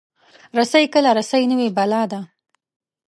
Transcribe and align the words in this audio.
رسۍ 0.57 0.85
کله 0.93 1.11
رسۍ 1.17 1.43
نه 1.49 1.55
وي، 1.59 1.67
بلا 1.77 2.03
ده. 2.11 2.19